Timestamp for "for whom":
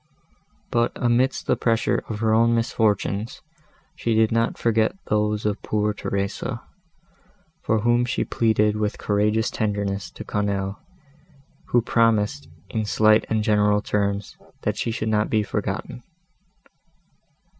7.61-8.05